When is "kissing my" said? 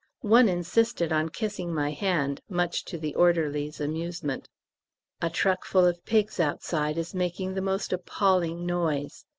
1.29-1.91